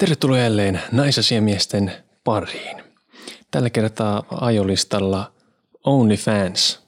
[0.00, 1.92] Tervetuloa jälleen naisasiamiesten
[2.24, 2.82] pariin.
[3.50, 5.32] Tällä kertaa ajolistalla
[5.84, 6.80] OnlyFans.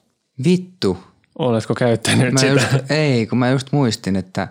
[0.43, 0.97] Vittu.
[1.39, 2.51] Oletko käyttänyt Mä sitä?
[2.51, 4.47] just, ei, kun mä just muistin, että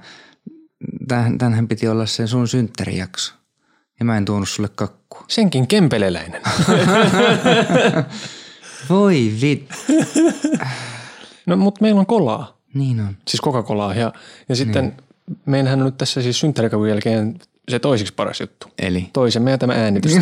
[1.09, 3.35] tähän, tämänhän piti olla se sun synttärijakso.
[3.99, 5.25] Ja mä en tuonut sulle kakkua.
[5.29, 6.41] Senkin kempeleläinen.
[8.91, 9.69] Voi vit.
[11.47, 12.59] No mutta meillä on kolaa.
[12.75, 13.17] Niin on.
[13.29, 13.95] Siis Coca-Colaa.
[13.95, 14.13] Ja,
[14.49, 14.97] ja sitten Niin.
[15.47, 16.43] meillähän on nyt tässä siis
[16.89, 17.39] jälkeen
[17.71, 18.67] se toisiksi paras juttu.
[18.79, 20.13] Eli Toisen meidän tämä äänitys.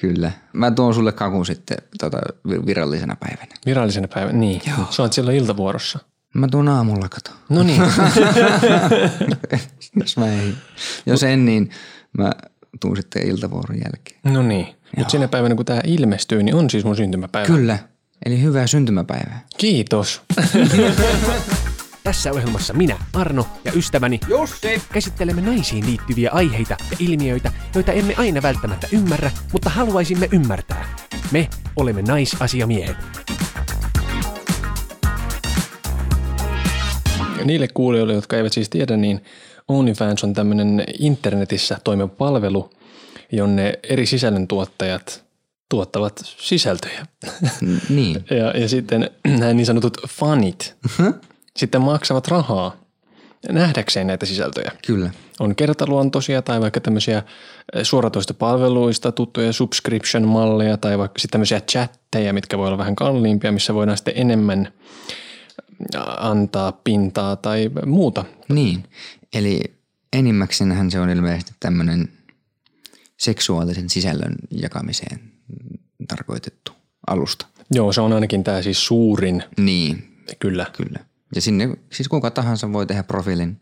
[0.00, 0.30] kyllä.
[0.52, 2.18] Mä tuon sulle kakun sitten tota,
[2.48, 3.54] vi- virallisena päivänä.
[3.66, 4.38] Virallisena päivänä.
[4.38, 4.62] Niin.
[4.66, 4.86] Joo.
[4.90, 5.98] Sä oot silloin iltavuorossa.
[6.34, 7.30] Mä tuon aamulla kato.
[7.48, 7.82] No niin.
[10.00, 10.56] Jos mä en,
[11.06, 11.70] jos en, niin
[12.18, 12.32] mä
[12.80, 14.20] tuun sitten iltavuoron jälkeen.
[14.34, 14.66] no niin.
[14.96, 17.46] Mutta sinä päivänä kun tämä ilmestyy, niin on siis mun syntymäpäivä.
[17.46, 17.78] Kyllä.
[18.26, 19.44] Eli hyvää syntymäpäivää.
[19.58, 20.22] Kiitos.
[22.04, 28.14] Tässä ohjelmassa minä, Arno ja ystäväni Jussi käsittelemme naisiin liittyviä aiheita ja ilmiöitä, joita emme
[28.16, 30.96] aina välttämättä ymmärrä, mutta haluaisimme ymmärtää.
[31.30, 32.96] Me olemme naisasiamiehet.
[37.38, 39.24] Ja niille kuulijoille, jotka eivät siis tiedä, niin
[39.68, 42.70] OnlyFans on tämmöinen internetissä toimiva palvelu,
[43.32, 45.24] jonne eri sisällöntuottajat
[45.68, 47.06] tuottavat sisältöjä.
[47.88, 48.24] Niin.
[48.30, 50.76] Ja, ja sitten nämä niin sanotut fanit
[51.56, 52.76] sitten maksavat rahaa
[53.48, 54.72] nähdäkseen näitä sisältöjä.
[54.86, 55.10] Kyllä.
[55.40, 57.18] On kertaluontoisia tai vaikka tämmöisiä
[57.74, 63.52] eh, suoratoista palveluista tuttuja subscription-malleja tai vaikka sitten tämmöisiä chatteja, mitkä voi olla vähän kalliimpia,
[63.52, 64.72] missä voidaan sitten enemmän
[66.18, 68.24] antaa pintaa tai muuta.
[68.48, 68.84] Niin.
[69.34, 69.60] Eli
[70.12, 72.08] enimmäksenhän se on ilmeisesti tämmöinen
[73.18, 75.20] seksuaalisen sisällön jakamiseen
[76.08, 76.72] tarkoitettu
[77.06, 77.46] alusta.
[77.70, 80.66] Joo, se on ainakin tämä siis suurin, Niin, kyllä.
[80.76, 80.98] kyllä.
[81.34, 83.60] Ja sinne siis kuka tahansa voi tehdä profiilin,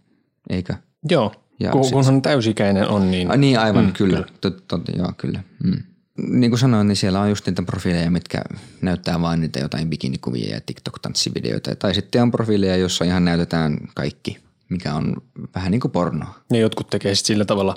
[0.51, 0.75] eikö?
[1.11, 4.25] Joo, Ja kun, sit- kunhan täysikäinen on, niin Ai niin, aivan, mm, kyllä.
[4.41, 5.43] Tot, tot, joo, kyllä.
[5.65, 5.83] Mm.
[6.29, 8.43] Niin kuin sanoin, niin siellä on just niitä profiileja, mitkä
[8.83, 11.77] näyttää vain niitä jotain bikinikuvia ja TikTok-tanssivideoita.
[11.79, 14.39] Tai sitten on profiileja, jossa ihan näytetään kaikki,
[14.69, 15.17] mikä on
[15.55, 16.35] vähän niin kuin pornoa.
[16.51, 17.75] ja jotkut tekee sit sillä tavalla,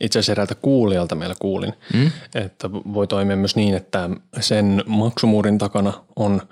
[0.00, 2.10] itse asiassa eräältä kuulijalta meillä kuulin, mm.
[2.34, 4.10] että voi toimia myös niin, että
[4.40, 6.42] sen maksumuurin takana on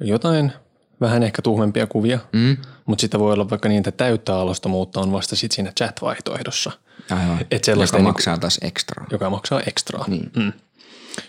[0.00, 0.52] jotain
[1.00, 2.56] vähän ehkä tuhmempia kuvia, mm.
[2.86, 6.72] mutta sitten voi olla vaikka niin, että täyttää alastomuutta on vasta sitten siinä chat-vaihtoehdossa,
[7.10, 7.46] Aivan.
[7.50, 9.06] Et sellaista Joka ei maksaa taas ekstra.
[9.10, 10.04] joka maksaa ekstraa.
[10.08, 10.30] Niin.
[10.36, 10.52] Mm.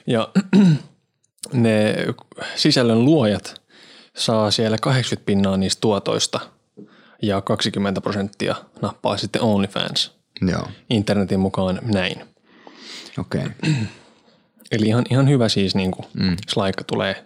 [0.07, 0.29] Ja
[1.53, 1.95] ne
[2.55, 3.61] sisällön luojat
[4.17, 6.39] saa siellä 80 pinnaa niistä tuotoista
[7.21, 10.15] ja 20 prosenttia nappaa sitten OnlyFans.
[10.41, 12.23] Joo, Internetin mukaan näin.
[13.19, 13.41] okei.
[13.41, 13.73] Okay.
[14.71, 16.35] Eli ihan, ihan hyvä siis niin kuin mm.
[16.47, 17.25] slaikka tulee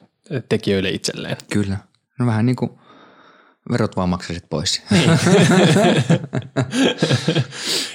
[0.49, 1.37] tekijöille itselleen.
[1.53, 1.77] Kyllä.
[2.19, 2.71] No vähän niin kuin
[3.71, 4.81] verot vaan maksasit pois.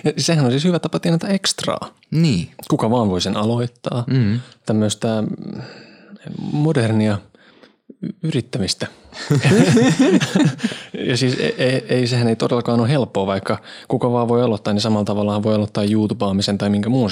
[0.04, 1.90] Ja sehän on siis hyvä tapa tienata ekstraa.
[2.10, 2.50] niin.
[2.70, 4.04] Kuka vaan voi sen aloittaa.
[4.06, 4.40] Mm.
[4.66, 5.62] Tämmöistä mm,
[6.52, 7.18] modernia
[8.22, 8.86] yrittämistä.
[11.08, 13.58] ja siis ei, ei, ei, sehän ei todellakaan ole helppoa, vaikka
[13.88, 17.10] kuka vaan voi aloittaa, niin samalla tavallaan voi aloittaa YouTubeaamisen tai minkä muun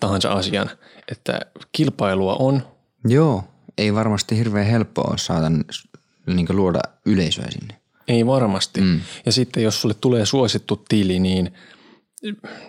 [0.00, 0.70] tahansa asian.
[1.10, 1.40] Että
[1.72, 2.62] kilpailua on,
[3.08, 3.44] Joo,
[3.78, 5.46] ei varmasti hirveän helppoa saada
[6.26, 7.80] niin luoda yleisöä sinne.
[8.08, 8.80] ei varmasti.
[8.80, 9.00] Mm.
[9.26, 11.52] Ja sitten jos sulle tulee suosittu tili, niin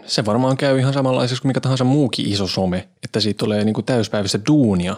[0.05, 3.73] se varmaan käy ihan samanlaiseksi kuin mikä tahansa muukin iso some, että siitä tulee niin
[3.73, 4.95] kuin täyspäiväistä duunia.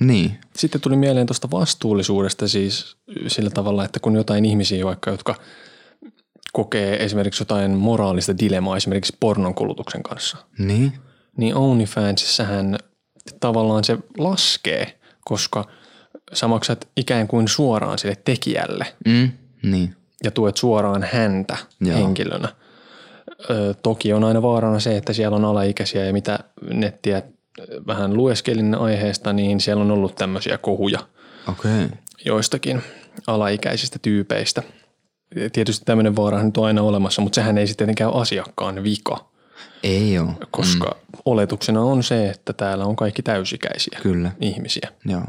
[0.00, 2.96] Niin, Sitten tuli mieleen tuosta vastuullisuudesta siis
[3.26, 5.34] sillä tavalla, että kun jotain ihmisiä vaikka, jotka
[6.52, 10.92] kokee esimerkiksi jotain moraalista dilemmaa esimerkiksi pornon kulutuksen kanssa, niin,
[11.36, 12.78] niin OnlyFansissähän
[13.40, 15.64] tavallaan se laskee, koska
[16.32, 19.30] sä maksat ikään kuin suoraan sille tekijälle mm,
[19.62, 21.98] niin, ja tuet suoraan häntä Joo.
[21.98, 22.48] Henkilönä.
[23.50, 26.38] Ö, toki on aina vaarana se, että siellä on alaikäisiä ja mitä
[26.70, 27.22] nettiä
[27.86, 30.98] vähän lueskelin aiheesta, niin siellä on ollut tämmöisiä kohuja.
[31.48, 31.88] Okay.
[32.24, 32.82] joistakin
[33.26, 34.62] alaikäisistä tyypeistä.
[35.52, 39.30] Tietysti tämmöinen vaara nyt on aina olemassa, mutta sehän ei sitten tietenkään ole asiakkaan vika,
[39.82, 40.34] Ei oo.
[40.50, 41.18] koska mm.
[41.24, 44.30] oletuksena on se, että täällä on kaikki täysikäisiä Kyllä.
[44.40, 44.88] ihmisiä.
[45.04, 45.22] Joo.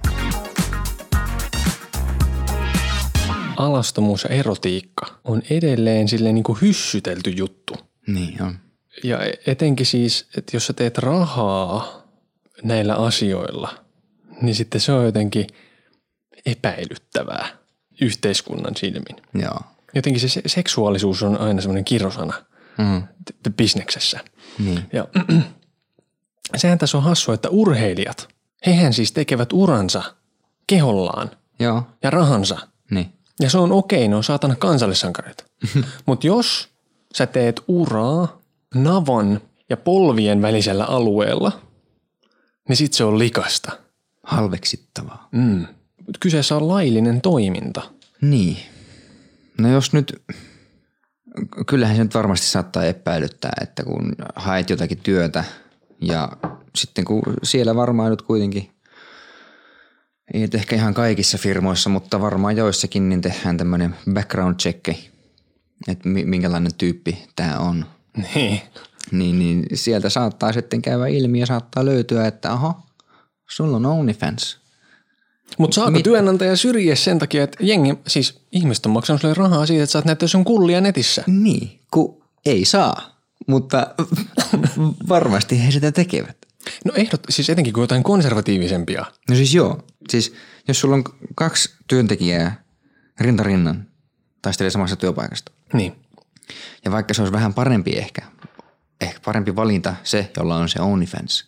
[3.59, 7.73] Alastomuus ja erotiikka on edelleen silleen niin kuin hyssytelty juttu.
[8.07, 8.59] Niin on.
[9.03, 12.03] Ja etenkin siis, että jos sä teet rahaa
[12.63, 13.73] näillä asioilla,
[14.41, 15.47] niin sitten se on jotenkin
[16.45, 17.47] epäilyttävää
[18.01, 19.15] yhteiskunnan silmin.
[19.33, 19.59] Joo.
[19.95, 22.33] Jotenkin se se- seksuaalisuus on aina semmoinen kirosana
[22.77, 23.03] Mm.
[23.57, 24.19] bisneksessä.
[24.59, 24.81] Niin.
[24.94, 25.07] Ja
[26.57, 28.27] sehän tässä on hassua, että urheilijat,
[28.65, 30.03] hehän siis tekevät uransa
[30.67, 31.83] kehollaan Joo.
[32.03, 32.57] ja rahansa.
[32.91, 33.13] Niin.
[33.39, 35.44] Ja se on okei, ne on saatana kansallissankareita.
[36.06, 36.69] Mutta jos
[37.15, 38.41] sä teet uraa
[38.75, 41.51] navan ja polvien välisellä alueella,
[42.69, 43.71] niin sit se on likasta.
[44.24, 45.27] Halveksittavaa.
[45.31, 45.68] Mm.
[46.19, 47.81] Kyseessä on laillinen toiminta.
[48.21, 48.57] Niin.
[49.57, 50.21] No jos nyt,
[51.68, 55.44] kyllähän se nyt varmasti saattaa epäilyttää, että kun haet jotakin työtä
[56.01, 56.31] ja
[56.75, 58.69] sitten kun siellä varmaan nyt kuitenkin,
[60.34, 64.90] ei ehkä ihan kaikissa firmoissa, mutta varmaan joissakin, niin tehdään tämmöinen background check,
[65.88, 67.86] että minkälainen tyyppi tämä on.
[68.36, 68.62] Niin.
[69.12, 72.81] Niin, niin sieltä saattaa sitten käydä ilmi ja saattaa löytyä, että aha,
[73.50, 74.60] sulla on OnlyFans.
[75.58, 76.04] Mutta saako Mit...
[76.04, 80.00] työnantaja syrjiä sen takia, että jengi, siis ihmiset on maksanut sulle rahaa siitä, että sä
[80.00, 81.24] oot näyttää sun kullia netissä?
[81.28, 83.88] Niin, kun ei saa, mutta
[85.10, 86.38] varmasti he sitä tekevät.
[86.86, 89.06] No ehdot, siis etenkin kuin jotain konservatiivisempia.
[89.30, 90.34] No siis joo, siis
[90.68, 91.04] jos sulla on
[91.36, 92.63] kaksi työntekijää
[93.19, 93.88] rintarinnan
[94.42, 95.51] taistelee samassa työpaikasta.
[95.74, 95.96] Niin.
[96.86, 98.22] Ja vaikka se olisi vähän parempi ehkä,
[99.01, 101.48] ehkä parempi valinta se, jolla on se OnlyFans,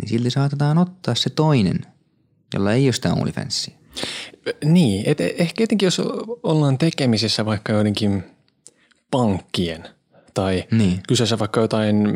[0.00, 1.80] niin silti saatetaan ottaa se toinen,
[2.54, 3.78] jolla ei ole sitä OnlyFansia.
[4.64, 6.00] Niin, et ehkä etenkin jos
[6.42, 8.24] ollaan tekemisissä vaikka joidenkin
[9.10, 9.88] pankkien
[10.34, 11.00] tai niin.
[11.08, 12.08] kyseessä vaikka jotain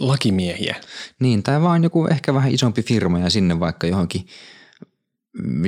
[0.00, 0.76] lakimiehiä.
[1.20, 4.26] Niin, tai vaan joku ehkä vähän isompi firma ja sinne vaikka johonkin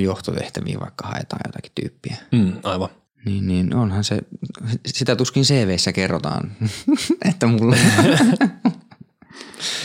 [0.03, 2.17] johtotehtäviin vaikka haetaan jotakin tyyppiä.
[2.33, 2.89] Mm, aivan.
[3.25, 4.19] Niin, niin onhan se,
[4.87, 6.53] sitä tuskin CVssä kerrotaan,
[7.31, 7.77] että mulla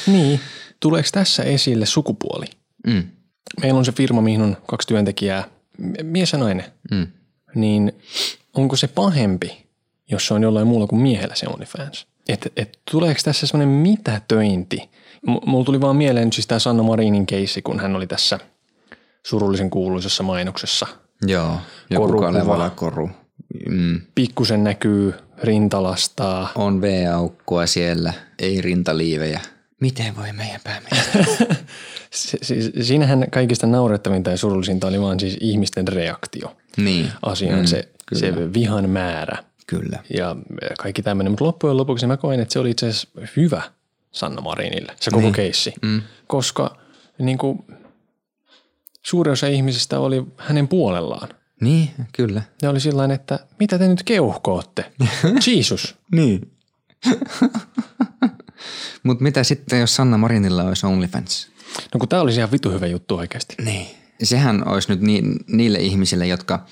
[0.07, 0.39] Niin,
[0.79, 2.45] tuleeko tässä esille sukupuoli?
[2.87, 3.03] Mm.
[3.61, 5.47] Meillä on se firma, mihin on kaksi työntekijää,
[6.03, 6.65] mies ja nainen.
[6.91, 7.07] Mm.
[7.55, 7.93] Niin
[8.53, 9.67] onko se pahempi,
[10.11, 12.07] jos se on jollain muulla kuin miehellä se OnlyFans?
[12.29, 14.89] Et, et, tuleeko tässä semmoinen mitätöinti?
[15.27, 18.39] M- mulla tuli vaan mieleen siis tämä Sanna Marinin keissi, kun hän oli tässä
[19.27, 20.87] surullisen kuuluisessa mainoksessa.
[21.21, 21.57] Joo,
[21.89, 23.09] joku Kalevala koru.
[23.69, 24.01] Mm.
[24.15, 25.13] Pikkusen näkyy
[25.43, 26.51] rintalastaa.
[26.55, 29.39] On V-aukkoa siellä, ei rintaliivejä.
[29.81, 31.25] Miten voi meidän pääministeri?
[32.11, 37.11] siis, siinähän kaikista naurettavinta ja surullisinta oli vaan siis ihmisten reaktio niin.
[37.21, 39.43] asiaan, mm, se, se vihan määrä.
[39.67, 39.99] Kyllä.
[40.17, 40.35] Ja
[40.79, 43.61] kaikki tämmöinen, mutta loppujen lopuksi mä koen, että se oli itse asiassa hyvä
[44.11, 45.33] Sanna Marinille, se koko niin.
[45.33, 45.73] keissi.
[45.81, 46.01] Mm.
[46.27, 46.77] Koska
[47.19, 47.65] niin kuin,
[49.07, 51.29] suuri osa ihmisistä oli hänen puolellaan.
[51.61, 52.41] Niin, kyllä.
[52.61, 54.91] Ne oli sillä että mitä te nyt keuhkootte?
[55.47, 55.95] Jeesus.
[56.11, 56.51] niin.
[59.03, 61.47] Mutta mitä sitten, jos Sanna Marinilla olisi OnlyFans?
[61.93, 63.55] No kun tämä olisi ihan vitu hyvä juttu oikeasti.
[63.63, 63.87] Niin.
[64.23, 66.65] Sehän olisi nyt ni, niille ihmisille, jotka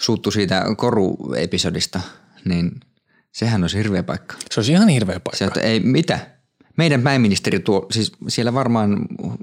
[0.00, 2.00] suuttu siitä koruepisodista,
[2.44, 2.80] niin
[3.32, 4.34] sehän olisi hirveä paikka.
[4.50, 5.36] Se olisi ihan hirveä paikka.
[5.36, 6.39] Se, että ei, mitä?
[6.76, 8.98] Meidän pääministeri tuo, siis siellä varmaan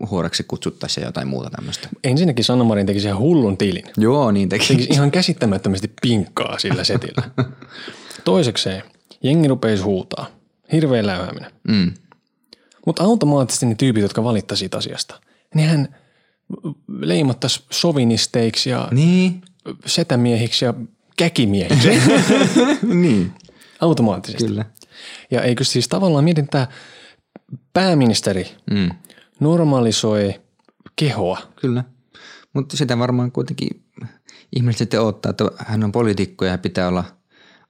[0.10, 1.90] huoraksi kutsuttaisiin jotain muuta tämmöistä.
[2.04, 3.84] Ensinnäkin Sanna Marin teki ihan hullun tilin.
[3.98, 4.68] Joo, niin teki.
[4.68, 7.24] Teki ihan käsittämättömästi pinkkaa sillä setillä.
[8.24, 8.84] Toisekseen,
[9.24, 10.28] jengi rupeisi huutaa.
[10.72, 11.52] Hirveä läyhäminen.
[11.68, 11.92] Mm.
[12.86, 15.22] Mutta automaattisesti ne tyypit, jotka valittaa siitä asiasta,
[15.56, 15.96] nehän
[17.00, 19.42] leimattaisi sovinisteiksi ja niin.
[19.86, 20.74] setämiehiksi ja
[21.18, 21.90] käkimiehiksi.
[23.02, 23.32] niin.
[23.80, 24.48] Automaattisesti.
[24.48, 24.66] Kyllä.
[25.32, 26.68] Ja eikö siis tavallaan mietin tämä
[27.74, 28.90] pääministeri mm.
[29.40, 30.42] normalisoi
[30.96, 31.40] kehoa.
[31.56, 31.84] Kyllä.
[32.54, 33.84] Mutta sitä varmaan kuitenkin
[34.56, 37.04] ihmiset sitten odottaa, että hän on poliitikko ja pitää olla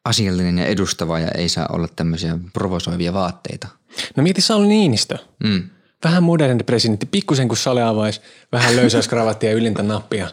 [0.06, 3.68] asiallinen ja edustava ja ei saa olla tämmöisiä provosoivia vaatteita.
[4.16, 5.18] No mieti Sauli Niinistö.
[5.44, 5.70] Mm.
[6.04, 10.28] Vähän moderni presidentti, pikkusen kun Sale avaisi vähän löysäys kravattia ylintä nappia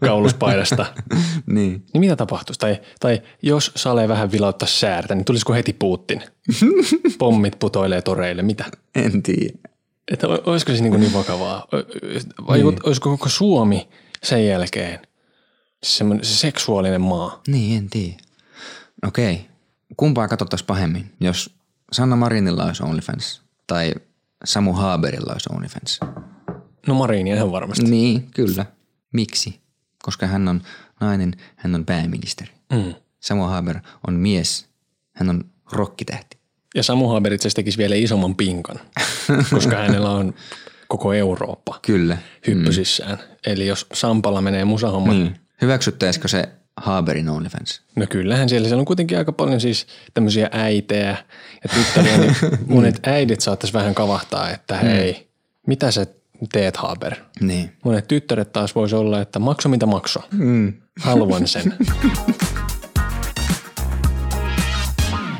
[0.00, 0.86] kauluspaidasta.
[1.46, 1.84] niin.
[1.92, 2.60] Niin mitä tapahtuisi?
[2.60, 6.22] Tai, tai jos Sale vähän vilauttaisi säärtä, niin tulisiko heti Putin?
[7.18, 8.64] Pommit putoilee toreille, mitä?
[8.94, 9.58] En tiedä.
[10.12, 11.66] Että olisiko se niin, niin vakavaa?
[12.48, 12.78] Vai niin.
[12.84, 13.88] olisiko koko Suomi
[14.22, 15.00] sen jälkeen
[15.82, 17.42] se seksuaalinen maa?
[17.48, 18.16] Niin, en tiedä.
[19.06, 19.46] Okei.
[19.96, 21.54] Kumpaa katsottaisiin pahemmin, jos
[21.92, 23.94] Sanna Marinilla olisi OnlyFans tai
[24.44, 26.00] Samu Haaberilla olisi OnlyFans?
[26.86, 27.84] No Marini ihan varmasti.
[27.84, 28.66] Niin, kyllä.
[29.16, 29.60] Miksi?
[30.02, 30.62] Koska hän on
[31.00, 32.50] nainen, hän on pääministeri.
[32.72, 32.94] Mm.
[33.20, 34.66] Samu Haber on mies,
[35.12, 36.36] hän on rokkitähti.
[36.74, 38.80] Ja Samu Haber itse asiassa tekisi vielä isomman pinkan,
[39.54, 40.34] koska hänellä on
[40.88, 42.18] koko Eurooppa Kyllä.
[42.46, 43.18] hyppysissään.
[43.18, 43.36] Mm.
[43.46, 45.12] Eli jos Sampalla menee musahomma.
[45.12, 45.40] Niin.
[45.62, 47.82] Hyväksyttäisikö se Haberin OnlyFans?
[47.96, 51.16] No kyllähän siellä, siellä on kuitenkin aika paljon siis tämmöisiä äitejä
[51.64, 52.36] ja tyttäriä, niin
[52.74, 55.26] monet äidit saattaisi vähän kavahtaa, että hei, mm.
[55.66, 56.06] mitä sä
[56.52, 57.14] teet Haber?
[57.40, 57.72] Niin.
[57.84, 60.20] Monet tyttäret taas voisi olla, että makso mitä makso.
[60.32, 60.72] Mm.
[61.00, 61.74] Haluan sen.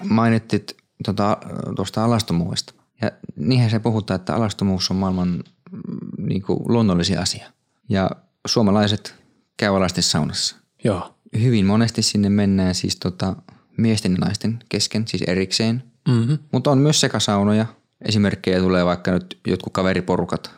[0.09, 1.39] Mainittit tuota,
[1.77, 2.75] tuosta alastomuudesta.
[3.03, 7.53] Ja niinhän se puhutaan, että alastomuus on maailman mm, niin kuin, luonnollisia asia.
[7.89, 8.11] Ja
[8.47, 9.15] suomalaiset
[9.57, 10.57] käy alasti saunassa.
[10.85, 11.15] Joo.
[11.41, 13.37] Hyvin monesti sinne mennään siis tota,
[13.77, 15.83] miesten ja naisten kesken, siis erikseen.
[16.09, 16.39] Mm-hmm.
[16.53, 17.67] Mutta on myös sekasaunoja.
[18.09, 20.51] Esimerkkejä tulee vaikka nyt jotkut kaveriporukat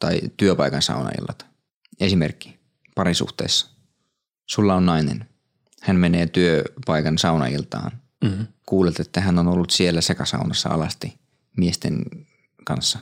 [0.00, 1.46] tai työpaikan saunaillat.
[2.00, 2.58] Esimerkki
[2.94, 3.66] parisuhteessa.
[4.46, 5.28] Sulla on nainen.
[5.80, 7.92] Hän menee työpaikan saunailtaan.
[8.24, 8.46] Mm-hmm.
[8.66, 11.18] Kuulet, että hän on ollut siellä sekasaunassa alasti
[11.56, 12.04] miesten
[12.64, 12.98] kanssa.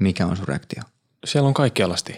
[0.00, 0.82] Mikä on sun reaktio?
[1.24, 2.16] Siellä on kaikki alasti.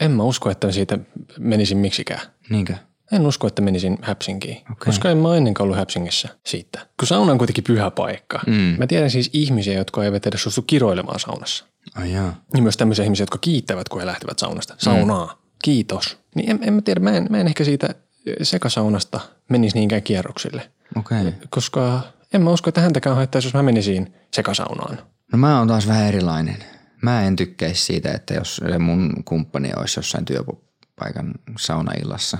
[0.00, 0.98] En mä usko, että siitä
[1.38, 2.20] menisin miksikään.
[2.50, 2.74] Niinkö?
[3.12, 4.74] En usko, että menisin Häpsinkiin, Okei.
[4.86, 6.86] koska en mä ennenkaan ollut Häpsingissä siitä.
[6.98, 8.40] Kun sauna on kuitenkin pyhä paikka.
[8.46, 8.74] Mm.
[8.78, 11.64] Mä tiedän siis ihmisiä, jotka eivät edes suostu kiroilemaan saunassa.
[11.94, 12.44] Ai jaa.
[12.54, 14.74] Niin myös tämmöisiä ihmisiä, jotka kiittävät, kun he lähtevät saunasta.
[14.78, 16.18] Saunaa, kiitos.
[16.34, 17.94] Niin en, en mä tiedä, mä en, mä en ehkä siitä
[18.42, 20.70] sekasaunasta menisi niinkään kierroksille.
[20.96, 21.20] Okei.
[21.20, 21.32] Okay.
[21.50, 24.98] Koska en mä usko, että häntäkään haittaisi, jos mä menisin sekasaunaan.
[25.32, 26.64] No mä oon taas vähän erilainen.
[27.02, 32.38] Mä en tykkäisi siitä, että jos mun kumppani olisi jossain työpaikan saunaillassa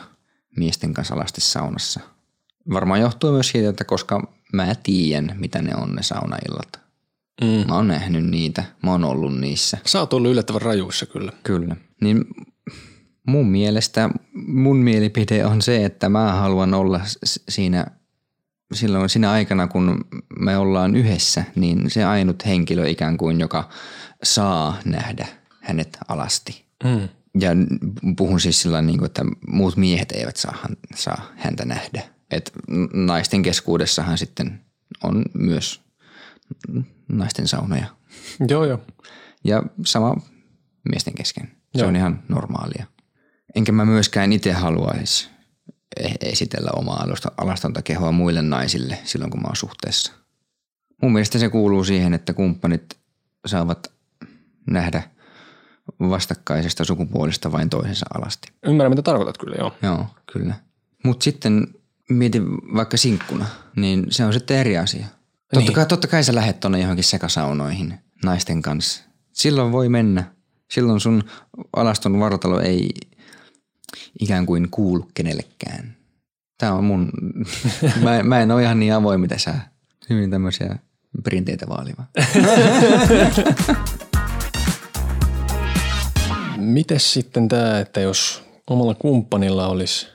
[0.57, 2.01] miesten kanssa alasti saunassa.
[2.73, 6.82] Varmaan johtuu myös siitä, että koska mä tiedän, mitä ne on ne saunaillat.
[7.43, 7.69] Mm.
[7.69, 9.79] Mä oon nähnyt niitä, mä oon ollut niissä.
[9.87, 11.33] Sä oot ollut yllättävän rajuissa kyllä.
[11.43, 11.77] Kyllä.
[12.01, 12.25] Niin
[13.27, 17.01] mun mielestä, mun mielipide on se, että mä haluan olla
[17.49, 17.87] siinä
[18.73, 20.05] silloin siinä aikana, kun
[20.39, 23.69] me ollaan yhdessä, niin se ainut henkilö ikään kuin, joka
[24.23, 25.27] saa nähdä
[25.61, 26.65] hänet alasti.
[26.85, 27.09] Mm.
[27.41, 27.51] Ja
[28.17, 30.59] puhun siis sillä niin kuin, että muut miehet eivät saa,
[30.95, 32.03] saa häntä nähdä.
[32.31, 32.53] Et
[32.93, 34.61] naisten keskuudessahan sitten
[35.03, 35.81] on myös
[37.09, 37.87] naisten saunoja.
[38.49, 38.79] Joo, joo.
[39.45, 40.17] Ja sama
[40.91, 41.47] miesten kesken.
[41.47, 41.89] Se Joo.
[41.89, 42.87] on ihan normaalia.
[43.55, 45.29] Enkä mä myöskään itse haluaisi
[45.97, 47.07] e- esitellä omaa
[47.37, 50.13] alastonta kehoa muille naisille silloin, kun mä oon suhteessa.
[51.03, 52.99] Mun mielestä se kuuluu siihen, että kumppanit
[53.47, 53.93] saavat
[54.71, 55.03] nähdä
[56.01, 58.53] vastakkaisesta sukupuolista vain toisensa alasti.
[58.67, 59.73] Ymmärrän, mitä tarkoitat kyllä, joo.
[59.83, 60.55] Joo, kyllä.
[61.05, 61.67] Mutta sitten
[62.11, 62.45] mietin
[62.75, 65.07] vaikka sinkkuna, niin se on sitten eri asia.
[65.55, 65.73] Totta, Niin.
[65.75, 67.95] kai, totta kai sä lähet tonne johonkin sekasaunoihin
[68.25, 69.03] naisten kanssa.
[69.33, 70.25] Silloin voi mennä.
[70.71, 71.23] Silloin sun
[71.77, 72.91] alaston vartalo ei
[74.21, 75.97] ikään kuin kuulu kenellekään.
[76.59, 77.11] Tämä on mun,
[78.03, 79.55] mä, en- mä en ole ihan niin avoin mitä sä.
[80.11, 80.79] Hyvin tämmöisiä
[81.25, 82.05] perinteitä vaaliva.
[86.57, 90.07] Mites sitten tämä, että jos omalla kumppanilla olisi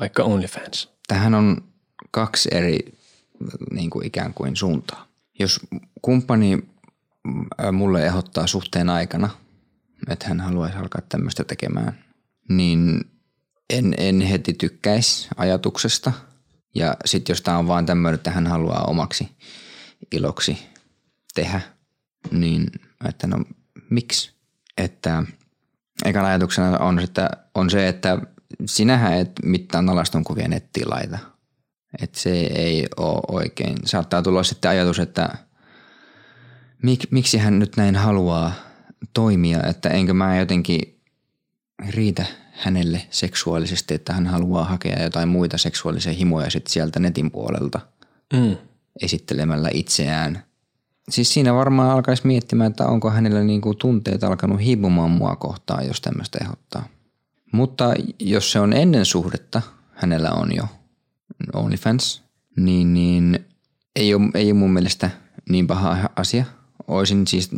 [0.00, 0.88] vaikka OnlyFans?
[1.08, 1.56] Tähän on
[2.10, 2.97] kaksi eri
[3.72, 5.06] niin kuin ikään kuin suuntaa.
[5.38, 5.60] Jos
[6.02, 6.58] kumppani
[7.58, 9.30] ää, mulle ehdottaa suhteen aikana,
[10.08, 12.04] että hän haluaisi alkaa tämmöistä tekemään,
[12.48, 13.04] niin
[13.70, 16.12] en, en heti tykkäisi ajatuksesta.
[16.74, 19.28] Ja sitten jos tämä on vaan tämmöinen, että hän haluaa omaksi
[20.12, 20.58] iloksi
[21.34, 21.60] tehdä,
[22.30, 22.66] niin
[23.08, 23.44] että no
[23.90, 24.32] miksi?
[24.78, 25.22] Että
[26.04, 28.18] ekan ajatuksena on, että, on se, että
[28.66, 31.18] sinähän et mitään alaston kuvia nettiin laita.
[32.02, 33.76] Että se ei ole oikein.
[33.84, 35.28] Saattaa tulla sitten ajatus, että
[36.82, 38.52] mik, miksi hän nyt näin haluaa
[39.14, 41.00] toimia, että enkö mä jotenkin
[41.88, 47.80] riitä hänelle seksuaalisesti, että hän haluaa hakea jotain muita seksuaalisia himoja sitten sieltä netin puolelta
[48.32, 48.56] Mm.
[49.02, 50.42] esittelemällä itseään.
[51.08, 56.00] Siis siinä varmaan alkaisi miettimään, että onko hänellä niinku tunteet alkanut hiipumaan mua kohtaan, jos
[56.00, 56.88] tämmöistä ehdottaa.
[57.52, 59.62] Mutta jos se on ennen suhdetta,
[59.94, 60.64] hänellä on jo
[61.54, 62.22] OnlyFans,
[62.56, 63.46] niin, niin
[63.96, 65.10] ei, ole, ei ole mun mielestä
[65.48, 66.44] niin paha asia.
[66.88, 67.50] Olisin siis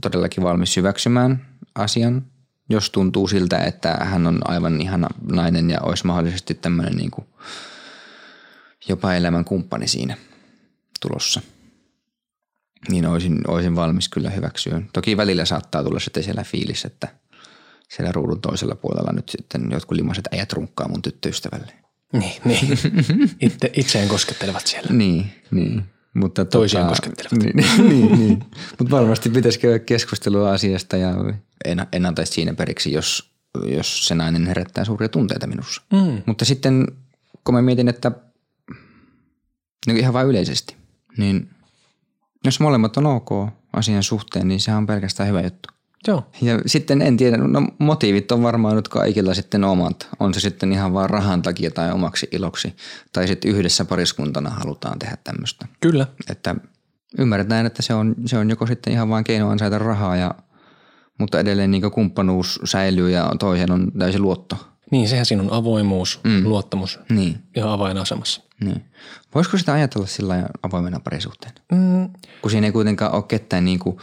[0.00, 2.26] todellakin valmis hyväksymään asian,
[2.68, 7.26] jos tuntuu siltä, että hän on aivan ihana nainen ja olisi mahdollisesti tämmöinen niin kuin
[8.88, 10.16] jopa elämän kumppani siinä
[11.00, 11.40] tulossa.
[12.88, 14.82] Niin olisin, olisin valmis kyllä hyväksyä.
[14.92, 17.08] Toki välillä saattaa tulla sitten siellä fiilis, että
[17.88, 21.85] siellä ruudun toisella puolella nyt sitten jotkut limaset äijät runkkaa mun tyttöystävälle.
[22.12, 22.78] Niin, niin.
[23.40, 24.92] Itse, itseään koskettelevat siellä.
[24.92, 25.82] Niin, niin.
[26.14, 27.38] Mutta Toisiaan koskettelevat.
[27.38, 28.44] Niin, niin, niin, niin.
[28.78, 31.14] Mutta varmasti pitäisi käydä keskustelua asiasta ja
[31.64, 33.30] en, en antaisi siinä periksi, jos,
[33.64, 35.82] jos se nainen herättää suuria tunteita minussa.
[35.92, 36.22] Mm.
[36.26, 36.86] Mutta sitten
[37.44, 38.12] kun mä mietin, että
[39.86, 40.76] niin ihan vain yleisesti,
[41.18, 41.50] niin
[42.44, 43.30] jos molemmat on ok
[43.72, 45.68] asian suhteen, niin sehän on pelkästään hyvä juttu.
[46.06, 46.22] Joo.
[46.42, 50.08] Ja sitten en tiedä, no motiivit on varmaan nyt kaikilla sitten omat.
[50.20, 52.76] On se sitten ihan vaan rahan takia tai omaksi iloksi.
[53.12, 55.66] Tai sitten yhdessä pariskuntana halutaan tehdä tämmöistä.
[55.80, 56.06] Kyllä.
[56.30, 56.54] Että
[57.18, 60.34] ymmärretään, että se on, se on joko sitten ihan vaan keino ansaita rahaa, ja,
[61.18, 64.56] mutta edelleen niin kumppanuus säilyy ja toisen on täysin luotto.
[64.90, 66.44] Niin, sehän siinä on avoimuus, mm.
[66.44, 68.42] luottamus Niin, ihan avainasemassa.
[68.60, 68.84] niin.
[69.34, 71.52] Voisiko sitä ajatella sillä avoimena parisuhteen?
[71.72, 72.10] Mm.
[72.42, 73.96] Kun siinä ei kuitenkaan ole ketään niin kuin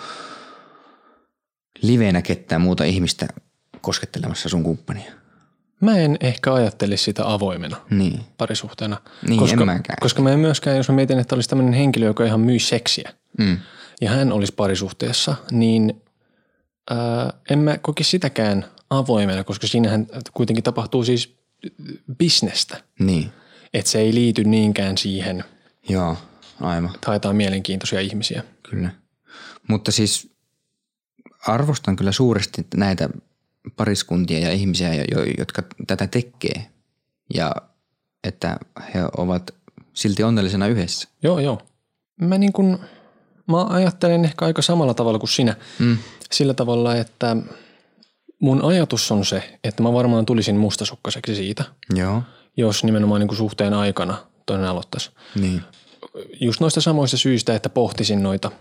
[1.84, 3.28] livenä ketään muuta ihmistä
[3.82, 5.12] koskettelemassa sun kumppania.
[5.82, 8.20] mä en ehkä ajattelisi sitä avoimena Niin.
[8.38, 8.98] parisuhteena.
[9.28, 9.98] Niin, koska, en mäkään.
[10.02, 13.13] Koska mä en myöskään, jos mä mietin, että olisi tämmöinen henkilö, joka ihan myy seksiä
[13.38, 13.58] Mm.
[14.02, 16.02] ja hän olisi parisuhteessa, niin
[16.90, 21.38] ää, en mä kokisi sitäkään avoimena, koska siinähän kuitenkin tapahtuu siis
[22.18, 22.84] bisnestä.
[23.00, 23.32] Niin.
[23.74, 25.44] Että se ei liity niinkään siihen,
[25.90, 26.18] Joo,
[26.62, 26.92] aivan.
[26.96, 28.44] että haetaan mielenkiintoisia ihmisiä.
[28.70, 28.90] Kyllä.
[29.68, 30.33] Mutta siis
[31.48, 33.10] arvostan kyllä suuresti näitä
[33.76, 36.68] pariskuntia ja ihmisiä, jo- jo- jotka tätä tekee.
[37.34, 37.52] Ja
[38.24, 38.58] että
[38.94, 39.54] he ovat
[39.94, 41.08] silti onnellisena yhdessä.
[41.24, 41.62] Joo, joo.
[42.22, 42.80] Mä niin kun,
[43.48, 45.56] mä ajattelen ehkä aika samalla tavalla kuin sinä.
[45.80, 45.98] Mm.
[46.32, 47.38] Sillä tavalla, että
[48.40, 51.64] mun ajatus on se, että mä varmaan tulisin mustasukkaiseksi siitä,
[51.96, 52.24] Joo.
[52.58, 55.12] jos nimenomaan niin suhteen aikana toinen aloittaisi.
[55.36, 55.62] Niin.
[56.42, 58.52] Just noista samoista syistä, että pohtisin noita,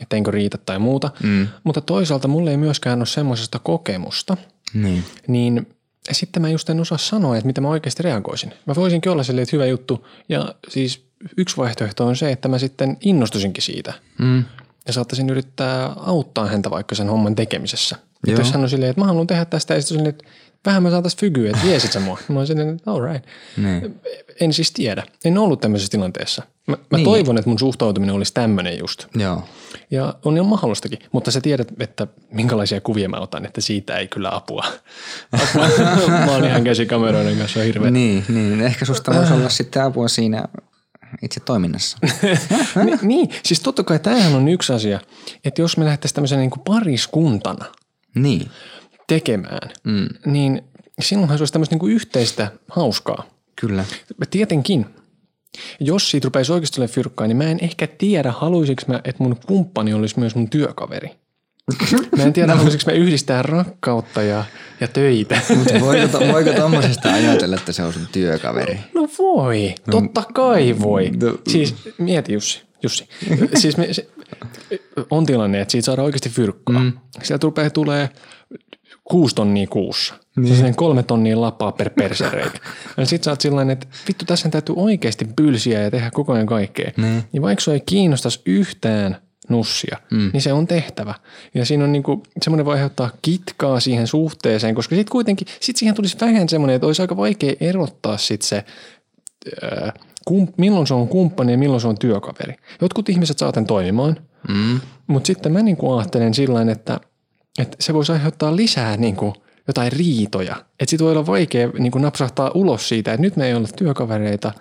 [0.00, 1.10] että enkö riitä tai muuta.
[1.22, 1.48] Mm.
[1.64, 4.36] Mutta toisaalta mulle ei myöskään ole semmoisesta kokemusta,
[4.74, 5.04] Niin.
[5.28, 5.66] niin
[6.12, 8.52] sitten mä just en osaa sanoa, että miten mä oikeasti reagoisin.
[8.66, 10.06] Mä voisinkin olla silleen, että hyvä juttu.
[10.28, 13.92] Ja siis yksi vaihtoehto on se, että mä sitten innostuisinkin siitä.
[14.18, 14.44] Mm.
[14.86, 17.96] Ja saattaisin yrittää auttaa häntä vaikka sen homman tekemisessä.
[18.26, 18.38] Joo.
[18.38, 20.24] jos hän on silleen, että mä haluan tehdä tästä ja sitten silleen, että
[20.66, 22.18] vähän mä saatais fygyä, että viesit sä mua.
[22.28, 23.26] Mä silleen, että all right.
[23.56, 24.00] Niin.
[24.40, 25.02] En siis tiedä.
[25.24, 26.42] En ollut tämmöisessä tilanteessa.
[26.66, 27.04] Mä, mä Niin.
[27.04, 29.06] toivon, että mun suhtautuminen olisi tämmöinen just.
[29.14, 29.44] Joo.
[29.90, 34.08] Ja on ihan mahdollistakin, mutta sä tiedät, että minkälaisia kuvia mä otan, että siitä ei
[34.08, 34.64] kyllä apua.
[35.32, 35.68] apua.
[36.26, 37.90] mä oon ihan käsikameroiden kanssa hirveä.
[37.90, 38.60] Niin, niin.
[38.60, 40.44] Ehkä susta voisi olla sitten apua siinä
[41.22, 41.98] itse toiminnassa.
[42.84, 45.00] Ni, niin, siis totta kai tämähän on yksi asia,
[45.44, 47.64] että jos me lähdettäisiin tämmöisen niin kuin pariskuntana
[48.14, 48.50] niin.
[49.06, 50.08] Tekemään, mm.
[50.26, 50.62] niin
[51.00, 53.26] silloinhan se olisi tämmöistä niin yhteistä hauskaa.
[53.60, 53.84] Kyllä.
[54.30, 54.86] Tietenkin,
[55.80, 59.36] jos siitä rupeisi oikeasti olemaan fyrkkaa, niin mä en ehkä tiedä, haluaisinko mä, että mun
[59.46, 61.10] kumppani olisi myös mun työkaveri.
[62.16, 64.44] Mä en tiedä, haluaisinko mä yhdistää rakkautta ja,
[64.80, 65.40] ja töitä.
[65.56, 68.80] Mutta voiko, to, voiko tommosesta ajatella, että se on sun työkaveri?
[68.94, 71.10] No voi, totta kai voi.
[71.10, 73.08] no- Siis mieti Jussi, Jussi.
[73.54, 74.08] Siis me, se,
[75.10, 76.78] on tilanne, että siitä saadaan oikeasti fyrkkaa.
[76.78, 76.92] Mm.
[77.22, 78.08] Sieltä rupeaa tulee
[79.10, 80.14] kuusi tonnia kuussa.
[80.36, 80.56] Niin.
[80.56, 82.58] Se on kolme tonnia lapaa per persereikä.
[82.96, 86.46] ja sit sä oot sillain, että vittu tässä täytyy oikeasti pylsiä ja tehdä koko ajan
[86.46, 86.90] kaikkea.
[86.96, 87.24] Niin.
[87.32, 89.16] Ja vaikka se ei kiinnostaisi yhtään
[89.48, 90.30] nussia, mm.
[90.32, 91.14] niin se on tehtävä.
[91.54, 95.94] Ja siinä on niinku, semmoinen voi aiheuttaa kitkaa siihen suhteeseen, koska sitten kuitenkin, sit siihen
[95.94, 98.64] tulisi vähän semmoinen, että olisi aika vaikea erottaa sit se,
[99.62, 99.92] ää,
[100.24, 102.54] kum, milloin se on kumppani ja milloin se on työkaveri.
[102.80, 104.16] Jotkut ihmiset saaten toimimaan,
[104.48, 104.80] Mm.
[105.06, 107.00] mutta sitten mä niinku ajattelen sillä että,
[107.58, 109.34] että se voisi aiheuttaa lisää niinku
[109.68, 110.56] jotain riitoja.
[110.80, 114.52] Että sit voi olla vaikea niinku napsahtaa ulos siitä, että nyt me ei olla työkavereita,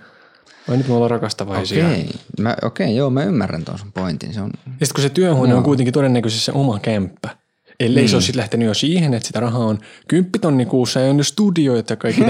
[0.67, 1.87] vai nyt me ollaan rakastavaisia.
[1.87, 4.33] Okei, mä, okei, joo, mä ymmärrän tuon sun pointin.
[4.33, 7.29] Se on, Ja sitten kun se työhuone on kuitenkin todennäköisesti se oma kämppä,
[7.79, 8.09] ellei niin.
[8.09, 11.93] se ole sitten lähtenyt jo siihen, että sitä rahaa on kymppitonni kuussa ja on studioita
[11.93, 12.21] ja kaikki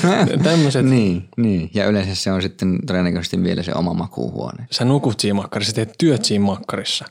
[0.42, 0.86] tämmöiset.
[0.86, 4.66] niin, niin, ja yleensä se on sitten todennäköisesti vielä se oma makuuhuone.
[4.70, 7.04] Sä nukut siinä makkarissa, teet työt siinä makkarissa.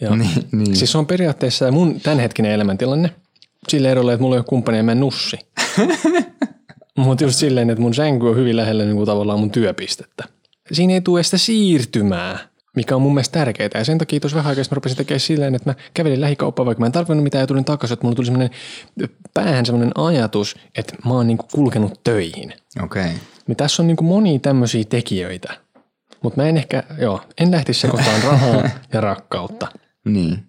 [0.00, 0.76] Ja Niin, niin.
[0.76, 3.10] Siis se on periaatteessa mun tämänhetkinen elämäntilanne.
[3.68, 5.38] Sillä erolla, että mulla ei ole kumppania ja mä en nussi.
[6.96, 10.24] Mutta just silleen, että mun sänky on hyvin lähellä niin kuin tavallaan mun työpistettä.
[10.72, 12.38] Siinä ei tule sitä siirtymää,
[12.76, 13.70] mikä on mun mielestä tärkeää.
[13.74, 16.80] Ja sen takia tuossa vähän aikaa mä rupesin tekemään silleen, että mä kävelin lähikauppaan, vaikka
[16.80, 18.50] mä en tarvinnut mitään ja tulin takaisin, että mulla tuli semmoinen
[19.34, 22.52] päähän semmoinen ajatus, että mä oon niin kuin kulkenut töihin.
[22.82, 23.02] Okei.
[23.02, 23.14] Okay.
[23.46, 25.52] Niin tässä on niin kuin monia tämmöisiä tekijöitä.
[26.22, 29.68] Mutta mä en ehkä, joo, en lähtisi sekoittamaan rahaa ja rakkautta
[30.08, 30.46] Niin,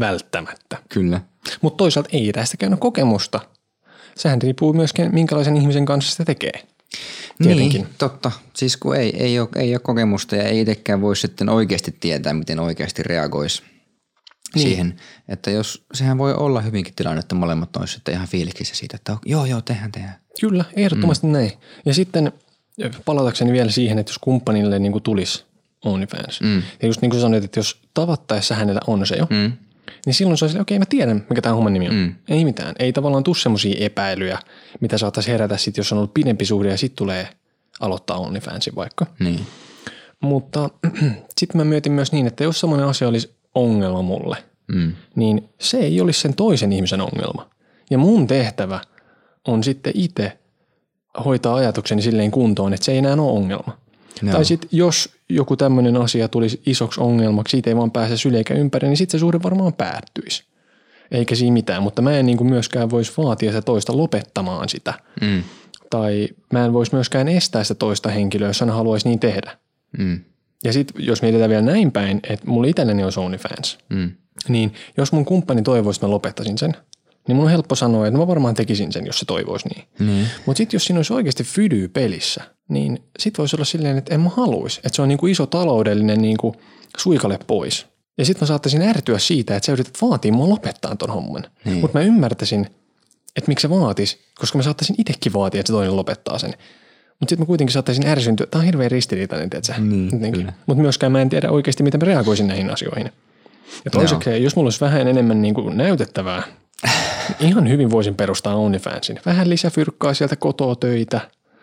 [0.00, 0.78] välttämättä.
[0.88, 1.20] kyllä.
[1.60, 3.40] Mutta toisaalta ei tästäkään ole kokemusta.
[4.16, 6.62] Sehän riippuu myöskin, minkälaisen ihmisen kanssa sitä tekee.
[7.42, 7.82] Tietenkin.
[7.82, 8.30] Niin, totta.
[8.54, 12.32] Siis kun ei, ei, ole, ei ole kokemusta ja ei itsekään voi sitten oikeasti tietää,
[12.32, 13.62] miten oikeasti reagoisi
[14.54, 14.62] niin.
[14.62, 14.96] siihen.
[15.28, 19.16] Että jos, sehän voi olla hyvinkin tilanne, että molemmat olisi sitten ihan fiiliksissä siitä, että
[19.26, 20.14] joo, joo, tehdään, tehdään.
[20.40, 21.32] Kyllä, ehdottomasti mm.
[21.32, 21.52] näin.
[21.86, 22.32] Ja sitten
[23.04, 25.44] palatakseni vielä siihen, että jos kumppanille niin kuin tulisi
[25.84, 26.40] OnlyFans.
[26.40, 26.62] Mm.
[26.82, 29.52] Ja just niin kuin sanoit, että jos tavattaessa hänellä on se jo, mm.
[30.06, 31.94] niin silloin se on silleen, okei okay, mä tiedän, mikä tämä homman nimi on.
[31.94, 32.14] Mm.
[32.28, 32.74] Ei mitään.
[32.78, 34.38] Ei tavallaan tule semmoisia epäilyjä,
[34.80, 37.28] mitä saattaisi herätä sitten, jos on ollut pidempi suhde ja sitten tulee
[37.80, 39.06] aloittaa OnlyFansin vaikka.
[39.18, 39.46] Niin.
[40.20, 40.70] Mutta
[41.38, 44.36] sitten mä mietin myös niin, että jos semmoinen asia olisi ongelma mulle,
[44.68, 44.92] Mm.
[45.14, 47.50] niin se ei olisi sen toisen ihmisen ongelma.
[47.90, 48.80] Ja mun tehtävä
[49.48, 50.38] on sitten itse
[51.24, 53.78] hoitaa ajatukseni silleen kuntoon, että se ei enää ole ongelma.
[54.22, 54.32] Joo.
[54.32, 58.54] Tai sitten jos joku tämmöinen asia tulisi isoksi ongelmaksi, siitä ei vaan pääse syli eikä
[58.54, 60.44] ympäri, niin sitten se suhde varmaan päättyisi.
[61.10, 64.94] Eikä siinä mitään, mutta mä en niin kuin myöskään voisi vaatia sitä toista lopettamaan sitä.
[65.20, 65.42] Mm.
[65.90, 69.56] Tai mä en voisi myöskään estää sitä toista henkilöä, jos hän haluaisi niin tehdä.
[69.98, 70.20] Mm.
[70.64, 74.10] Ja sitten jos mietitään vielä näin päin, että mulla itselleni olisi OnlyFans, Mm.
[74.48, 76.76] niin jos mun kumppani toivoisi, että mä lopettaisin sen,
[77.28, 79.84] niin mun on helppo sanoa, että mä varmaan tekisin sen, jos se toivoisi niin.
[79.98, 80.26] Niin.
[80.46, 84.20] Mutta sitten jos siinä olisi oikeasti fydy pelissä, niin sit voisi olla silleen, että en
[84.20, 84.80] mä haluaisi.
[84.84, 86.56] Että se on niinku iso taloudellinen niinku
[86.96, 87.86] suikale pois.
[88.18, 91.44] Ja sitten mä saattaisin ärtyä siitä, että sä yrität vaatia mua lopettaa ton homman.
[91.64, 91.76] Niin.
[91.76, 92.66] Mutta mä ymmärtäisin,
[93.36, 96.50] että miksi se vaatis, koska mä saattaisin itsekin vaatia, että se toinen lopettaa sen.
[97.20, 98.46] Mutta sitten mä kuitenkin saattaisin ärsyntyä.
[98.46, 99.72] Tämä on hirveän ristiriitainen, tiedätkö?
[99.80, 103.12] Niin, Mutta myöskään mä en tiedä oikeasti, miten mä reagoisin näihin asioihin.
[103.84, 106.42] Ja toiseksi, jos mulla olisi vähän enemmän niin kuin näytettävää,
[107.40, 109.18] ihan hyvin voisin perustaa OnlyFansin.
[109.26, 111.20] Vähän lisäfyrkkaa sieltä kotoa töitä.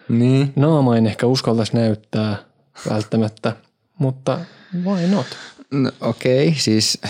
[0.09, 0.53] Niin.
[0.55, 2.37] Naama en ehkä uskaltaisi näyttää
[2.89, 3.55] välttämättä,
[3.97, 4.39] mutta
[4.83, 5.25] why not?
[5.71, 7.01] No, okei, okay, siis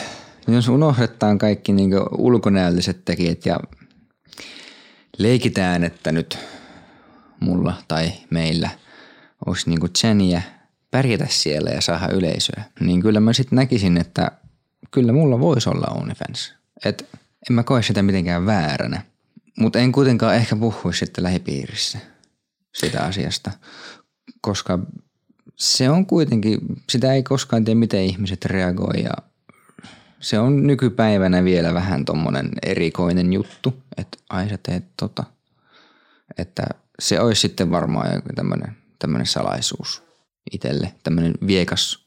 [0.47, 3.59] jos unohdetaan kaikki niin ulkonäölliset tekijät ja
[5.17, 6.37] leikitään, että nyt
[7.39, 8.69] mulla tai meillä
[9.45, 10.41] olisi niin Jeniä
[10.91, 14.31] pärjätä siellä ja saada yleisöä, niin kyllä mä sitten näkisin, että
[14.91, 16.53] kyllä mulla voisi olla OnlyFans.
[16.85, 17.09] Et
[17.49, 19.01] en mä koe sitä mitenkään vääränä,
[19.57, 21.99] mutta en kuitenkaan ehkä puhuisi sitten lähipiirissä
[22.75, 23.51] sitä asiasta,
[24.41, 24.79] koska
[25.55, 29.11] se on kuitenkin, sitä ei koskaan tiedä, miten ihmiset reagoi ja
[30.19, 35.23] se on nykypäivänä vielä vähän tommonen erikoinen juttu, että ai sä teet tota.
[36.37, 36.63] Että
[36.99, 40.03] se olisi sitten varmaan joku tämmöinen, tämmöinen salaisuus
[40.51, 42.05] itselle, tämmöinen viekas,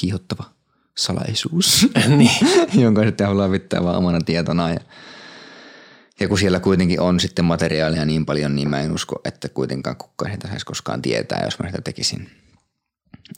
[0.00, 0.55] kiihottava
[0.98, 1.86] salaisuus,
[2.18, 2.30] niin.
[2.74, 4.70] jonka sitten haluaa pitää vaan omana tietona.
[4.70, 4.80] Ja,
[6.20, 9.96] ja kun siellä kuitenkin on sitten materiaalia niin paljon, niin mä en usko, että kuitenkaan
[9.96, 12.30] kukaan sitä saisi koskaan tietää, jos mä sitä tekisin.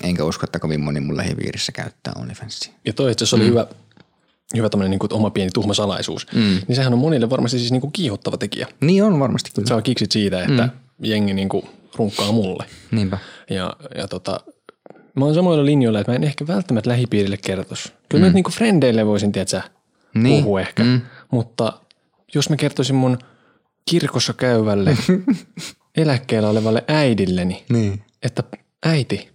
[0.03, 2.73] Enkä usko, että kovin moni mun lähipiirissä käyttää OnlyFansia.
[2.85, 3.66] Ja toi itse oli hyvä,
[4.57, 6.27] hyvä tämmöinen niin kuin oma pieni tuhma salaisuus.
[6.35, 6.61] Mm.
[6.68, 8.66] Niin sehän on monille varmasti siis niin kuin kiihottava tekijä.
[8.81, 9.68] Niin on varmasti kyllä.
[9.68, 10.71] Saa kiksit siitä, että mm.
[10.99, 12.64] jengi niin kuin runkkaa mulle.
[12.90, 13.18] Niinpä.
[13.51, 14.40] Ja, ja tota,
[15.18, 17.92] mä oon samoilla linjoilla, että mä en ehkä välttämättä lähipiirille kertoisi.
[18.09, 18.31] Kyllä mm.
[18.31, 19.61] mä niinku frendeille voisin, tiedätkö,
[20.14, 20.44] Niin.
[20.44, 20.85] puhua ehkä.
[20.85, 21.00] Mm.
[21.31, 21.72] Mutta
[22.35, 23.18] jos mä kertoisin mun
[23.90, 24.96] kirkossa käyvälle
[25.96, 28.02] eläkkeellä olevalle äidilleni, Niin.
[28.22, 28.42] että
[28.87, 29.28] äiti,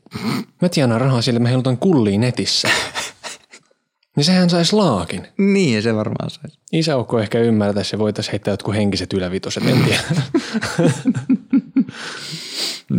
[0.62, 2.70] mä tienaan rahaa sille, mä heilutan kulliin netissä.
[4.16, 5.28] niin sehän saisi laakin.
[5.38, 6.60] Niin, se varmaan saisi.
[6.72, 10.04] Isäukko ehkä ymmärtäisi ja voitaisiin heittää jotkut henkiset ylävitoset, en tiedä.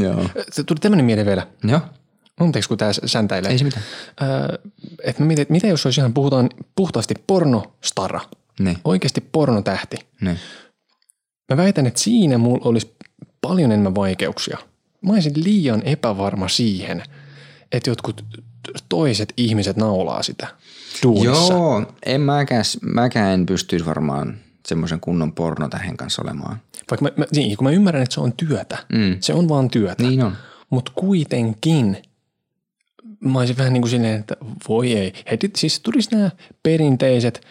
[0.04, 0.28] Joo.
[0.52, 1.46] Se Tuli tämmöinen mieleen vielä.
[1.64, 1.80] Joo.
[2.40, 3.50] Anteeksi, kun tämä säntäilee.
[3.50, 3.84] Ei se mitään.
[4.22, 4.58] Öö,
[5.04, 8.20] että mä mietin, mitä jos olisi ihan puhutaan puhtaasti pornostara,
[8.58, 8.78] Niin.
[8.84, 9.96] oikeasti pornotähti.
[10.20, 10.38] Niin.
[11.50, 12.94] Mä väitän, että siinä mulla olisi
[13.40, 14.58] paljon enemmän vaikeuksia.
[15.00, 17.02] Mä olisin liian epävarma siihen,
[17.72, 18.24] että jotkut
[18.88, 20.46] toiset ihmiset naulaa sitä
[21.02, 21.52] duunissa.
[21.52, 26.60] Joo, en mäkään, mäkään en pystyisi varmaan semmoisen kunnon pornotähen kanssa olemaan.
[26.90, 28.78] Vaikka mä, mä, niin, kun mä ymmärrän, että se on työtä.
[28.92, 29.16] Mm.
[29.20, 30.02] Se on vaan työtä.
[30.02, 30.36] Niin on.
[30.70, 32.02] Mutta kuitenkin
[33.20, 34.36] mä olisin vähän niin kuin silleen, että
[34.68, 35.12] voi ei.
[35.30, 36.30] Heti siis tulisi nämä
[36.62, 37.46] perinteiset,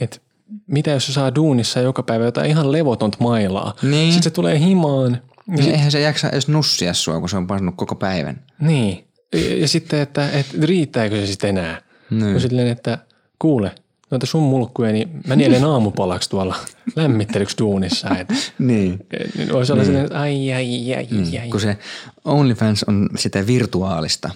[0.00, 0.18] että
[0.66, 3.74] mitä jos se saa duunissa joka päivä jotain ihan levotonta mailaa.
[3.82, 4.12] Niin.
[4.12, 5.12] Sitten se tulee himaan.
[5.12, 8.42] Ja Niin eihän se jaksa edes nussia sua, kun se on pannut koko päivän.
[8.60, 9.04] Niin.
[9.32, 11.80] Ja, ja sitten, että, että riittääkö se sitten enää.
[12.10, 12.40] Niin.
[12.40, 12.98] Silleen, että
[13.38, 13.72] kuule,
[14.10, 16.56] noita sun mulkkuja, niin mä nielen aamupalaksi tuolla
[16.96, 18.08] lämmittelyksi duunissa.
[18.18, 19.06] Että, Niin.
[19.38, 21.48] et, olisi silleen, että ai, ai, ai, ai, ai.
[21.48, 21.78] Kun se
[22.24, 24.30] OnlyFans on sitä virtuaalista.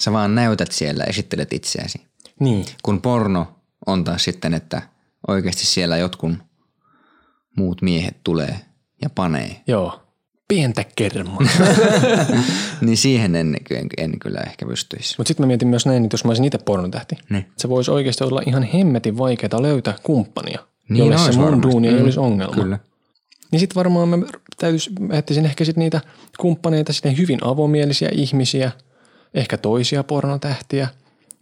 [0.00, 2.00] Sä vaan näytät siellä, esittelet itseäsi.
[2.40, 2.64] Niin.
[2.82, 3.46] Kun porno
[3.86, 4.82] on taas sitten, että
[5.28, 6.42] oikeasti siellä jotkun
[7.56, 8.60] muut miehet tulee
[9.02, 9.62] ja panee.
[9.66, 10.02] Joo.
[10.48, 11.38] Pientä kermaa.
[12.80, 15.14] Niin siihen en, en, en kyllä ehkä pystyisi.
[15.18, 17.46] Mutta sitten mä mietin myös näin, että jos mä olisin itse pornotähti, Niin.
[17.56, 21.94] se voisi oikeasti olla ihan hemmetin vaikeaa löytää kumppania, Niin jolle se mun duuni ei
[21.94, 22.54] Mm, olisi ongelma.
[22.54, 22.78] Kyllä.
[23.52, 24.18] Niin sitten varmaan mä
[24.56, 26.00] täytyis, mä etsisin ehkä sit niitä
[26.38, 28.72] kumppaneita, sitten hyvin avomielisiä ihmisiä,
[29.34, 30.88] ehkä toisia pornotähtiä,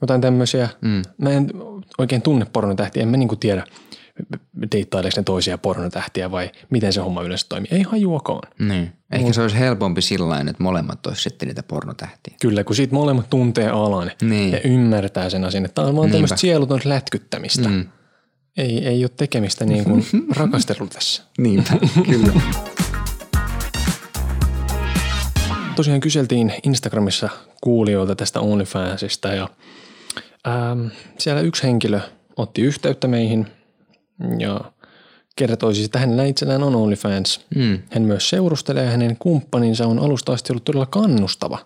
[0.00, 0.68] jotain tämmöisiä.
[0.80, 1.02] Mm.
[1.18, 1.50] Mä en
[1.98, 3.64] oikein tunne pornotähtiä, en mä niinku tiedä,
[4.72, 7.68] deittaileeko ne toisia pornotähtiä vai miten se homma yleensä toimii.
[7.70, 8.52] Ei hajuakaan.
[8.58, 8.92] Niin.
[9.12, 12.34] Ehkä se olisi helpompi sillä että molemmat olisi sitten niitä pornotähtiä.
[12.40, 14.52] Kyllä, kun siitä molemmat tuntee alan Niin.
[14.52, 17.68] ja ymmärtää sen asian, että tämä on vaan tämmöistä sieluton lätkyttämistä.
[17.68, 17.86] Mm.
[18.56, 20.04] Ei, ei ole tekemistä niin kuin
[20.36, 21.22] rakastelulla tässä.
[21.38, 21.72] Niinpä,
[22.06, 22.32] kyllä.
[25.76, 27.28] Tosiaan kyseltiin Instagramissa
[27.60, 29.48] kuulijoilta tästä OnlyFansista ja
[30.46, 30.86] ähm,
[31.18, 32.00] siellä yksi henkilö
[32.36, 33.46] otti yhteyttä meihin
[34.38, 34.60] ja
[35.36, 37.40] kertoi siis, että hänellä itsellään on OnlyFans.
[37.56, 37.78] Mm.
[37.90, 41.58] Hän myös seurustelee ja hänen kumppaninsa on alusta asti ollut todella kannustava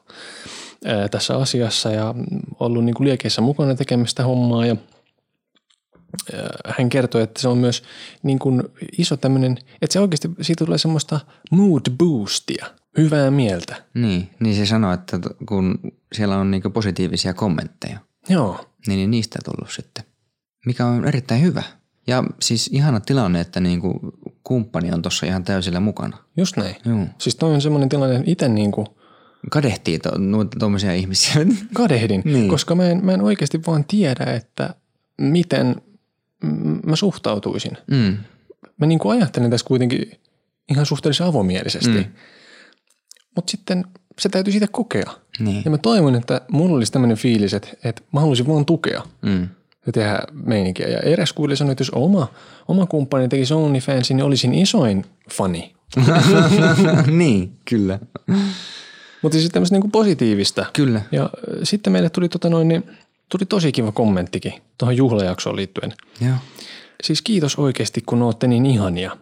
[0.84, 2.14] ää, tässä asiassa ja
[2.60, 4.76] ollut niin kuin liekeissä mukana tekemästä hommaa ja
[6.34, 7.82] ää, hän kertoi, että se on myös
[8.22, 8.62] niin kuin
[8.98, 12.66] iso tämmöinen, että se oikeasti siitä tulee semmoista mood boostia,
[12.98, 13.82] hyvää mieltä.
[13.94, 15.78] Niin, niin se sanoo, että kun
[16.12, 20.04] siellä on niinku positiivisia kommentteja, Joo, niin, niin niistä tullut sitten.
[20.66, 21.62] Mikä on erittäin hyvä
[22.06, 24.00] Ja siis ihana tilanne, että niinku
[24.44, 26.16] kumppani on tuossa ihan täysillä mukana.
[26.36, 26.76] Just näin.
[26.84, 27.06] Joo.
[27.18, 28.98] Siis toi on semmoinen tilanne, että itse niinku
[29.50, 30.10] Kadehtii to,
[30.58, 31.34] tuommoisia ihmisiä.
[31.74, 32.48] kadehdin, Niin.
[32.48, 34.74] koska mä en, mä en oikeasti vaan tiedä, että
[35.20, 35.76] miten
[36.86, 37.72] mä suhtautuisin.
[37.90, 38.16] mm.
[38.80, 40.12] Mä niinku ajattelen tässä kuitenkin
[40.70, 41.88] ihan suhteellisen avomielisesti.
[41.98, 42.04] Mm.
[43.38, 43.84] Mutta sitten
[44.18, 45.12] se täytyy siitä kokea.
[45.38, 45.62] Niin.
[45.64, 49.48] Ja mä toivon, että mulla olisi tämmöinen fiilis, että, että mä haluaisin vaan tukea Mm.
[49.86, 50.88] ja tehdä meininkiä.
[50.88, 52.28] Ja eräs kuuli sanoi, että jos oma,
[52.68, 55.74] oma kumppani tekisi OnlyFansin, niin olisin isoin fani.
[57.06, 57.98] niin, kyllä.
[59.22, 60.66] Mutta siis tämmöistä niinku positiivista.
[60.72, 61.00] Kyllä.
[61.12, 61.30] Ja äh,
[61.62, 62.84] sitten meille tuli, tota noin, niin,
[63.28, 65.94] tuli tosi kiva kommenttikin tuohon juhlajaksoon liittyen.
[66.20, 66.36] Joo.
[67.02, 69.16] Siis kiitos oikeasti, kun ootte niin ihania.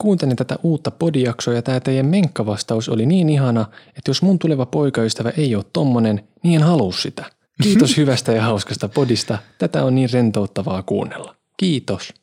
[0.00, 4.66] Kuuntelin tätä uutta podijaksoa ja tämä teidän menkkavastaus oli niin ihana, että jos mun tuleva
[4.66, 7.24] poikaystävä ei ole tommonen, niin en halua sitä.
[7.62, 9.38] Kiitos hyvästä ja hauskasta podista.
[9.58, 11.34] Tätä on niin rentouttavaa kuunnella.
[11.56, 12.14] Kiitos.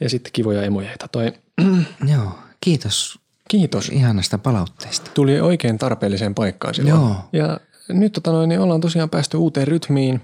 [0.00, 1.08] Ja sitten kivoja emojeita.
[1.08, 1.32] Toi,
[2.14, 2.38] Joo.
[2.60, 3.88] Kiitos kiitos.
[3.88, 5.10] ihanasta palautteesta.
[5.14, 7.00] Tuli oikein tarpeelliseen paikkaan silloin.
[7.00, 7.16] Joo.
[7.32, 10.20] Ja nyt tota noin, niin ollaan tosiaan päästy uuteen rytmiin.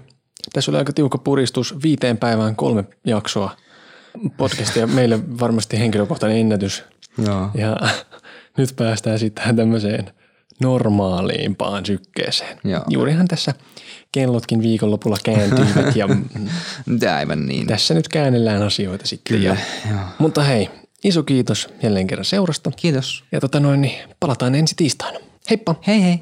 [0.53, 3.55] Tässä oli aika tiukka puristus viiteen päivään kolme jaksoa
[4.37, 4.87] podcastia.
[4.87, 6.83] Meille varmasti henkilökohtainen ennätys.
[7.25, 7.49] Joo.
[7.53, 7.77] Ja
[8.57, 10.11] nyt päästään sitten tämmöiseen
[10.61, 12.57] normaaliimpaan sykkeeseen.
[12.63, 12.83] Joo.
[12.89, 13.53] Juurihan tässä
[14.11, 16.07] kellotkin viikonlopulla kääntyivät ja
[17.17, 17.67] Aivan niin.
[17.67, 19.37] tässä nyt käännellään asioita sitten.
[19.37, 19.57] Kyllä, Ja,
[19.89, 19.99] joo.
[20.19, 20.69] mutta hei,
[21.03, 22.71] iso kiitos jälleen kerran seurasta.
[22.75, 23.23] Kiitos.
[23.31, 25.19] Ja tota noin, niin palataan ensi tiistaina.
[25.49, 25.75] Heippa!
[25.87, 26.19] Hei hei.